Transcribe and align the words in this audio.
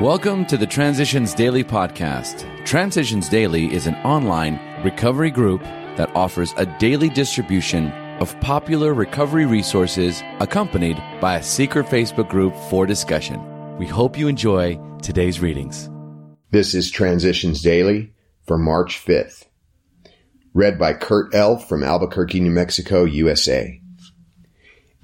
Welcome 0.00 0.46
to 0.46 0.56
the 0.56 0.66
Transitions 0.66 1.34
Daily 1.34 1.62
podcast. 1.62 2.64
Transitions 2.64 3.28
Daily 3.28 3.70
is 3.70 3.86
an 3.86 3.96
online 3.96 4.58
recovery 4.82 5.30
group 5.30 5.60
that 5.98 6.10
offers 6.16 6.54
a 6.56 6.64
daily 6.78 7.10
distribution 7.10 7.92
of 8.18 8.34
popular 8.40 8.94
recovery 8.94 9.44
resources 9.44 10.22
accompanied 10.38 10.96
by 11.20 11.36
a 11.36 11.42
secret 11.42 11.84
Facebook 11.84 12.30
group 12.30 12.56
for 12.70 12.86
discussion. 12.86 13.76
We 13.76 13.86
hope 13.86 14.16
you 14.16 14.26
enjoy 14.26 14.80
today's 15.02 15.40
readings. 15.40 15.90
This 16.50 16.74
is 16.74 16.90
Transitions 16.90 17.60
Daily 17.60 18.14
for 18.46 18.56
March 18.56 19.04
5th. 19.04 19.48
Read 20.54 20.78
by 20.78 20.94
Kurt 20.94 21.34
L. 21.34 21.58
from 21.58 21.84
Albuquerque, 21.84 22.40
New 22.40 22.50
Mexico, 22.50 23.04
USA. 23.04 23.78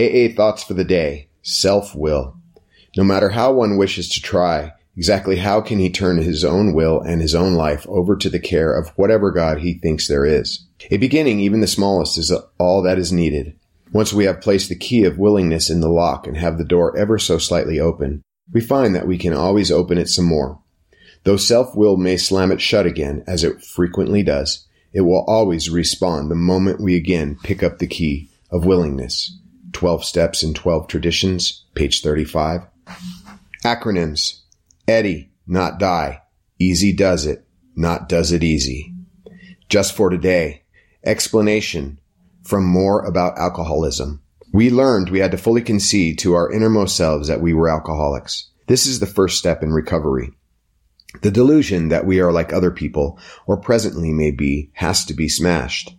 AA 0.00 0.34
Thoughts 0.34 0.64
for 0.64 0.72
the 0.72 0.84
Day 0.84 1.28
Self 1.42 1.94
Will. 1.94 2.38
No 2.96 3.04
matter 3.04 3.28
how 3.28 3.52
one 3.52 3.76
wishes 3.76 4.08
to 4.08 4.22
try, 4.22 4.72
Exactly 4.96 5.36
how 5.36 5.60
can 5.60 5.78
he 5.78 5.90
turn 5.90 6.16
his 6.16 6.44
own 6.44 6.72
will 6.72 7.00
and 7.00 7.20
his 7.20 7.34
own 7.34 7.54
life 7.54 7.86
over 7.88 8.16
to 8.16 8.30
the 8.30 8.40
care 8.40 8.72
of 8.76 8.88
whatever 8.96 9.30
God 9.30 9.58
he 9.58 9.74
thinks 9.74 10.08
there 10.08 10.24
is? 10.24 10.66
A 10.90 10.96
beginning, 10.96 11.40
even 11.40 11.60
the 11.60 11.66
smallest, 11.66 12.16
is 12.16 12.32
all 12.58 12.82
that 12.82 12.98
is 12.98 13.12
needed. 13.12 13.58
Once 13.92 14.12
we 14.12 14.24
have 14.24 14.40
placed 14.40 14.68
the 14.68 14.74
key 14.74 15.04
of 15.04 15.18
willingness 15.18 15.68
in 15.68 15.80
the 15.80 15.88
lock 15.88 16.26
and 16.26 16.36
have 16.36 16.58
the 16.58 16.64
door 16.64 16.96
ever 16.96 17.18
so 17.18 17.38
slightly 17.38 17.78
open, 17.78 18.22
we 18.52 18.60
find 18.60 18.94
that 18.94 19.06
we 19.06 19.18
can 19.18 19.32
always 19.32 19.70
open 19.70 19.98
it 19.98 20.08
some 20.08 20.24
more. 20.24 20.60
Though 21.24 21.36
self-will 21.36 21.96
may 21.96 22.16
slam 22.16 22.52
it 22.52 22.60
shut 22.60 22.86
again, 22.86 23.22
as 23.26 23.44
it 23.44 23.62
frequently 23.62 24.22
does, 24.22 24.66
it 24.92 25.02
will 25.02 25.24
always 25.26 25.68
respond 25.68 26.30
the 26.30 26.36
moment 26.36 26.80
we 26.80 26.96
again 26.96 27.36
pick 27.42 27.62
up 27.62 27.78
the 27.78 27.86
key 27.86 28.30
of 28.50 28.64
willingness. 28.64 29.36
12 29.72 30.04
Steps 30.04 30.42
and 30.42 30.56
12 30.56 30.88
Traditions, 30.88 31.64
page 31.74 32.00
35. 32.00 32.62
Acronyms. 33.64 34.40
Eddie, 34.88 35.32
not 35.46 35.78
die. 35.78 36.22
Easy 36.58 36.92
does 36.92 37.26
it, 37.26 37.44
not 37.74 38.08
does 38.08 38.32
it 38.32 38.44
easy. 38.44 38.94
Just 39.68 39.94
for 39.94 40.10
today. 40.10 40.62
Explanation 41.04 42.00
from 42.44 42.64
more 42.64 43.04
about 43.04 43.38
alcoholism. 43.38 44.22
We 44.52 44.70
learned 44.70 45.10
we 45.10 45.18
had 45.18 45.32
to 45.32 45.38
fully 45.38 45.62
concede 45.62 46.18
to 46.20 46.34
our 46.34 46.50
innermost 46.52 46.96
selves 46.96 47.28
that 47.28 47.40
we 47.40 47.52
were 47.52 47.68
alcoholics. 47.68 48.50
This 48.68 48.86
is 48.86 49.00
the 49.00 49.06
first 49.06 49.38
step 49.38 49.62
in 49.62 49.72
recovery. 49.72 50.32
The 51.22 51.30
delusion 51.30 51.88
that 51.88 52.06
we 52.06 52.20
are 52.20 52.32
like 52.32 52.52
other 52.52 52.70
people, 52.70 53.18
or 53.46 53.56
presently 53.56 54.12
may 54.12 54.30
be, 54.30 54.70
has 54.74 55.04
to 55.06 55.14
be 55.14 55.28
smashed. 55.28 55.94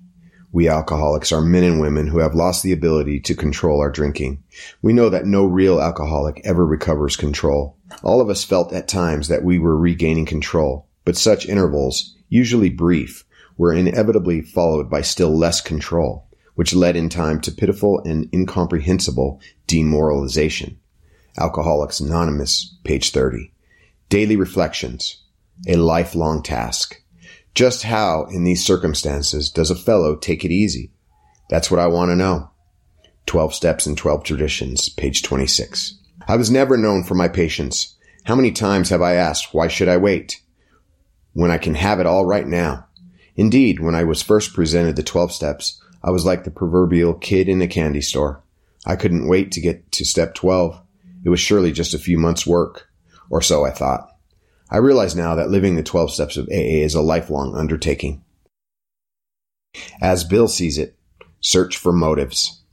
We 0.52 0.70
alcoholics 0.70 1.32
are 1.32 1.42
men 1.42 1.64
and 1.64 1.82
women 1.82 2.08
who 2.08 2.20
have 2.20 2.34
lost 2.34 2.64
the 2.64 2.72
ability 2.72 3.20
to 3.22 3.36
control 3.36 3.82
our 3.82 3.92
drinking. 3.92 4.44
We 4.82 4.94
know 4.94 5.10
that 5.10 5.26
no 5.26 5.46
real 5.46 5.82
alcoholic 5.82 6.42
ever 6.46 6.66
recovers 6.66 7.18
control. 7.18 7.76
All 8.02 8.22
of 8.22 8.30
us 8.30 8.44
felt 8.44 8.72
at 8.72 8.88
times 8.88 9.28
that 9.28 9.44
we 9.44 9.60
were 9.60 9.78
regaining 9.78 10.26
control, 10.26 10.88
but 11.04 11.18
such 11.18 11.48
intervals, 11.48 12.16
usually 12.30 12.70
brief, 12.70 13.26
were 13.58 13.74
inevitably 13.74 14.42
followed 14.42 14.90
by 14.90 15.02
still 15.02 15.36
less 15.36 15.60
control, 15.60 16.28
which 16.56 16.74
led 16.74 16.96
in 16.96 17.10
time 17.10 17.42
to 17.42 17.52
pitiful 17.52 18.00
and 18.06 18.30
incomprehensible 18.34 19.42
demoralization. 19.68 20.80
Alcoholics 21.38 22.00
Anonymous, 22.00 22.76
page 22.84 23.12
30. 23.12 23.52
Daily 24.10 24.38
Reflections. 24.38 25.24
A 25.68 25.76
lifelong 25.76 26.42
task. 26.42 27.02
Just 27.56 27.84
how, 27.84 28.26
in 28.26 28.44
these 28.44 28.66
circumstances, 28.66 29.50
does 29.50 29.72
a 29.72 29.76
fellow 29.76 30.16
take 30.16 30.46
it 30.46 30.52
easy? 30.52 30.92
That's 31.50 31.72
what 31.72 31.80
I 31.80 31.88
want 31.88 32.12
to 32.12 32.16
know. 32.16 32.52
12 33.26 33.54
Steps 33.54 33.86
and 33.86 33.98
12 33.98 34.24
Traditions, 34.24 34.90
page 34.90 35.24
26. 35.24 35.96
I 36.28 36.36
was 36.36 36.52
never 36.52 36.78
known 36.78 37.04
for 37.04 37.16
my 37.16 37.28
patience. 37.28 37.96
How 38.26 38.36
many 38.36 38.52
times 38.52 38.90
have 38.90 39.02
I 39.02 39.14
asked, 39.14 39.54
why 39.54 39.68
should 39.68 39.88
I 39.88 39.98
wait? 39.98 40.42
When 41.34 41.52
I 41.52 41.58
can 41.58 41.76
have 41.76 42.00
it 42.00 42.06
all 42.06 42.26
right 42.26 42.48
now. 42.48 42.88
Indeed, 43.36 43.80
when 43.80 43.96
I 43.96 44.04
was 44.04 44.22
first 44.22 44.54
presented 44.54 44.96
the 44.96 45.04
12 45.04 45.32
steps, 45.32 45.82
I 46.04 46.12
was 46.12 46.26
like 46.26 46.44
the 46.44 46.52
proverbial 46.52 47.14
kid 47.14 47.48
in 47.48 47.62
a 47.62 47.68
candy 47.68 48.02
store. 48.02 48.44
I 48.86 48.96
couldn't 48.96 49.28
wait 49.28 49.52
to 49.54 49.62
get 49.62 49.92
to 49.94 50.06
step 50.06 50.34
12. 50.36 50.82
It 51.24 51.30
was 51.30 51.40
surely 51.40 51.72
just 51.72 51.94
a 51.94 52.00
few 52.00 52.18
months 52.18 52.48
work. 52.48 52.90
Or 53.30 53.42
so 53.42 53.66
I 53.66 53.72
thought. 53.72 54.10
I 54.70 54.78
realize 54.78 55.16
now 55.16 55.36
that 55.36 55.50
living 55.50 55.76
the 55.76 55.84
12 55.84 56.12
steps 56.12 56.38
of 56.38 56.48
AA 56.50 56.84
is 56.84 56.94
a 56.94 57.02
lifelong 57.02 57.56
undertaking. 57.56 58.24
As 60.02 60.24
Bill 60.24 60.48
sees 60.48 60.78
it, 60.78 60.98
search 61.40 61.78
for 61.78 61.94
motives. 61.94 62.64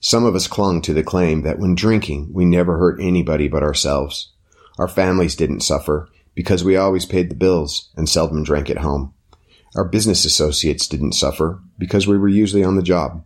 Some 0.00 0.24
of 0.24 0.34
us 0.34 0.46
clung 0.46 0.82
to 0.82 0.94
the 0.94 1.02
claim 1.02 1.42
that 1.42 1.58
when 1.58 1.74
drinking, 1.74 2.30
we 2.32 2.44
never 2.44 2.78
hurt 2.78 3.00
anybody 3.00 3.48
but 3.48 3.62
ourselves. 3.62 4.32
Our 4.78 4.88
families 4.88 5.36
didn't 5.36 5.60
suffer 5.60 6.08
because 6.34 6.64
we 6.64 6.76
always 6.76 7.06
paid 7.06 7.30
the 7.30 7.34
bills 7.34 7.90
and 7.96 8.08
seldom 8.08 8.42
drank 8.42 8.70
at 8.70 8.78
home. 8.78 9.14
Our 9.76 9.84
business 9.84 10.24
associates 10.24 10.86
didn't 10.86 11.12
suffer 11.12 11.60
because 11.78 12.06
we 12.06 12.18
were 12.18 12.28
usually 12.28 12.64
on 12.64 12.76
the 12.76 12.82
job. 12.82 13.24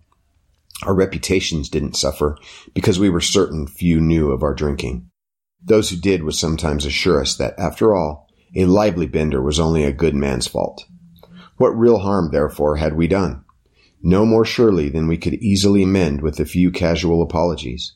Our 0.85 0.95
reputations 0.95 1.69
didn't 1.69 1.97
suffer 1.97 2.39
because 2.75 2.99
we 2.99 3.11
were 3.11 3.21
certain 3.21 3.67
few 3.67 4.01
knew 4.01 4.31
of 4.31 4.43
our 4.43 4.55
drinking. 4.55 5.11
Those 5.63 5.91
who 5.91 5.97
did 5.97 6.23
would 6.23 6.35
sometimes 6.35 6.87
assure 6.87 7.21
us 7.21 7.37
that, 7.37 7.59
after 7.59 7.95
all, 7.95 8.29
a 8.55 8.65
lively 8.65 9.07
bender 9.07 9.43
was 9.43 9.61
only 9.61 9.85
a 9.85 9.93
good 9.93 10.15
man's 10.15 10.47
fault. 10.47 10.85
What 11.57 11.77
real 11.77 11.99
harm, 11.99 12.31
therefore, 12.33 12.77
had 12.77 12.97
we 12.97 13.09
done? 13.09 13.45
No 14.03 14.25
more 14.25 14.45
surely 14.45 14.89
than 14.89 15.09
we 15.09 15.19
could 15.19 15.35
easily 15.35 15.85
mend 15.85 16.23
with 16.23 16.39
a 16.39 16.45
few 16.45 16.71
casual 16.71 17.21
apologies. 17.21 17.95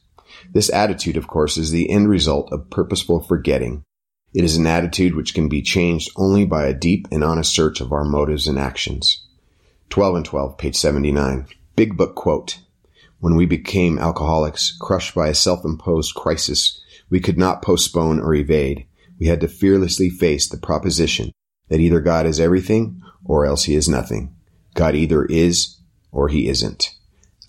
This 0.52 0.70
attitude, 0.70 1.16
of 1.16 1.28
course, 1.28 1.56
is 1.56 1.70
the 1.70 1.88
end 1.88 2.08
result 2.08 2.52
of 2.52 2.68
purposeful 2.70 3.20
forgetting. 3.20 3.84
It 4.34 4.44
is 4.44 4.56
an 4.56 4.66
attitude 4.66 5.14
which 5.14 5.34
can 5.34 5.48
be 5.48 5.62
changed 5.62 6.10
only 6.16 6.44
by 6.44 6.66
a 6.66 6.74
deep 6.74 7.06
and 7.12 7.22
honest 7.22 7.54
search 7.54 7.80
of 7.80 7.92
our 7.92 8.04
motives 8.04 8.48
and 8.48 8.58
actions. 8.58 9.24
12 9.90 10.16
and 10.16 10.24
12, 10.24 10.58
page 10.58 10.76
79. 10.76 11.46
Big 11.76 11.96
Book 11.96 12.16
quote. 12.16 12.58
When 13.20 13.36
we 13.36 13.46
became 13.46 13.98
alcoholics, 13.98 14.76
crushed 14.80 15.14
by 15.14 15.28
a 15.28 15.34
self-imposed 15.34 16.14
crisis 16.14 16.81
we 17.12 17.20
could 17.20 17.36
not 17.36 17.60
postpone 17.60 18.18
or 18.18 18.34
evade. 18.34 18.86
We 19.20 19.26
had 19.26 19.42
to 19.42 19.48
fearlessly 19.48 20.08
face 20.08 20.48
the 20.48 20.56
proposition 20.56 21.30
that 21.68 21.78
either 21.78 22.00
God 22.00 22.24
is 22.24 22.40
everything 22.40 23.02
or 23.22 23.44
else 23.44 23.64
he 23.64 23.74
is 23.74 23.86
nothing. 23.86 24.34
God 24.74 24.94
either 24.94 25.26
is 25.26 25.76
or 26.10 26.28
he 26.28 26.48
isn't. 26.48 26.88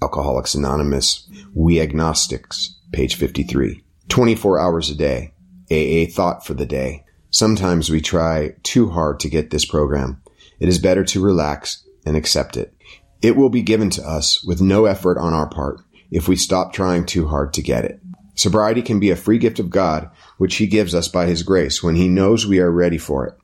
Alcoholics 0.01 0.53
Anonymous, 0.53 1.29
We 1.53 1.79
Agnostics, 1.79 2.77
page 2.91 3.15
53. 3.15 3.81
24 4.09 4.59
hours 4.59 4.89
a 4.89 4.95
day. 4.95 5.33
AA 5.71 6.11
thought 6.11 6.45
for 6.45 6.53
the 6.53 6.65
day. 6.65 7.05
Sometimes 7.29 7.89
we 7.89 8.01
try 8.01 8.55
too 8.63 8.89
hard 8.89 9.21
to 9.21 9.29
get 9.29 9.49
this 9.49 9.65
program. 9.65 10.21
It 10.59 10.67
is 10.67 10.77
better 10.77 11.05
to 11.05 11.23
relax 11.23 11.87
and 12.05 12.17
accept 12.17 12.57
it. 12.57 12.75
It 13.21 13.37
will 13.37 13.49
be 13.49 13.61
given 13.61 13.89
to 13.91 14.03
us 14.03 14.43
with 14.43 14.59
no 14.61 14.83
effort 14.85 15.17
on 15.17 15.33
our 15.33 15.47
part 15.47 15.79
if 16.11 16.27
we 16.27 16.35
stop 16.35 16.73
trying 16.73 17.05
too 17.05 17.29
hard 17.29 17.53
to 17.53 17.61
get 17.61 17.85
it. 17.85 18.01
Sobriety 18.35 18.81
can 18.81 18.99
be 18.99 19.11
a 19.11 19.15
free 19.15 19.37
gift 19.37 19.59
of 19.59 19.69
God, 19.69 20.09
which 20.37 20.55
He 20.55 20.67
gives 20.67 20.95
us 20.95 21.07
by 21.07 21.25
His 21.25 21.43
grace 21.43 21.83
when 21.83 21.95
He 21.95 22.07
knows 22.07 22.45
we 22.45 22.59
are 22.59 22.71
ready 22.71 22.97
for 22.97 23.27
it. 23.27 23.35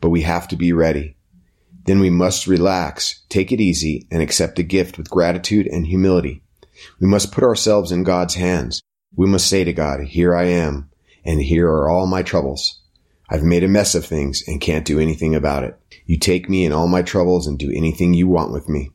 But 0.00 0.10
we 0.10 0.22
have 0.22 0.48
to 0.48 0.56
be 0.56 0.72
ready. 0.72 1.16
Then 1.86 2.00
we 2.00 2.10
must 2.10 2.46
relax, 2.46 3.22
take 3.28 3.52
it 3.52 3.60
easy, 3.60 4.06
and 4.10 4.22
accept 4.22 4.56
the 4.56 4.62
gift 4.62 4.96
with 4.96 5.10
gratitude 5.10 5.66
and 5.66 5.86
humility. 5.86 6.42
We 7.00 7.06
must 7.06 7.32
put 7.32 7.44
ourselves 7.44 7.92
in 7.92 8.04
God's 8.04 8.34
hands. 8.34 8.82
We 9.16 9.26
must 9.26 9.48
say 9.48 9.64
to 9.64 9.72
God, 9.72 10.00
here 10.00 10.34
I 10.34 10.44
am, 10.44 10.90
and 11.24 11.40
here 11.40 11.68
are 11.68 11.88
all 11.88 12.06
my 12.06 12.22
troubles. 12.22 12.80
I've 13.30 13.42
made 13.42 13.64
a 13.64 13.68
mess 13.68 13.94
of 13.94 14.04
things 14.04 14.42
and 14.46 14.60
can't 14.60 14.84
do 14.84 14.98
anything 14.98 15.34
about 15.34 15.64
it. 15.64 15.78
You 16.06 16.18
take 16.18 16.48
me 16.48 16.64
and 16.64 16.74
all 16.74 16.88
my 16.88 17.02
troubles 17.02 17.46
and 17.46 17.58
do 17.58 17.72
anything 17.74 18.12
you 18.12 18.28
want 18.28 18.52
with 18.52 18.68
me. 18.68 18.90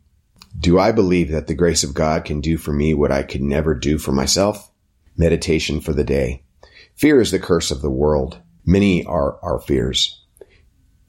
Do 0.57 0.79
I 0.79 0.91
believe 0.91 1.31
that 1.31 1.47
the 1.47 1.55
grace 1.55 1.83
of 1.83 1.93
God 1.93 2.25
can 2.25 2.41
do 2.41 2.57
for 2.57 2.73
me 2.73 2.93
what 2.93 3.11
I 3.11 3.23
could 3.23 3.41
never 3.41 3.73
do 3.73 3.97
for 3.97 4.11
myself? 4.11 4.71
Meditation 5.17 5.81
for 5.81 5.93
the 5.93 6.03
day. 6.03 6.43
Fear 6.95 7.21
is 7.21 7.31
the 7.31 7.39
curse 7.39 7.71
of 7.71 7.81
the 7.81 7.89
world. 7.89 8.39
Many 8.65 9.05
are 9.05 9.39
our 9.43 9.59
fears. 9.59 10.25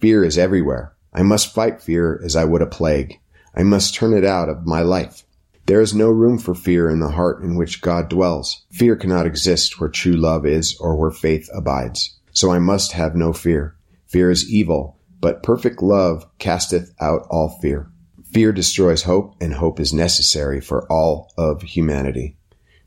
Fear 0.01 0.25
is 0.25 0.39
everywhere. 0.39 0.95
I 1.13 1.23
must 1.23 1.55
fight 1.55 1.83
fear 1.83 2.21
as 2.25 2.37
I 2.37 2.45
would 2.45 2.63
a 2.63 2.67
plague. 2.67 3.19
I 3.55 3.65
must 3.65 3.95
turn 3.95 4.15
it 4.15 4.25
out 4.25 4.49
of 4.49 4.67
my 4.67 4.83
life. 4.83 5.25
There 5.67 5.81
is 5.81 5.95
no 5.95 6.09
room 6.09 6.39
for 6.39 6.55
fear 6.55 6.89
in 6.89 7.01
the 7.01 7.11
heart 7.11 7.43
in 7.43 7.57
which 7.57 7.81
God 7.81 8.09
dwells. 8.09 8.65
Fear 8.73 8.97
cannot 8.97 9.27
exist 9.27 9.79
where 9.79 9.91
true 9.91 10.15
love 10.15 10.47
is 10.47 10.77
or 10.81 10.97
where 10.97 11.11
faith 11.11 11.49
abides. 11.55 12.19
So 12.33 12.51
I 12.51 12.59
must 12.59 12.93
have 12.93 13.15
no 13.15 13.33
fear. 13.33 13.77
Fear 14.07 14.31
is 14.31 14.51
evil, 14.51 14.99
but 15.21 15.43
perfect 15.43 15.83
love 15.83 16.27
casteth 16.39 16.93
out 17.01 17.27
all 17.31 17.59
fear. 17.61 17.91
Fear 18.33 18.53
destroys 18.53 19.03
hope, 19.03 19.35
and 19.41 19.55
hope 19.55 19.81
is 19.81 19.93
necessary 19.93 20.61
for 20.61 20.91
all 20.91 21.33
of 21.37 21.63
humanity. 21.63 22.37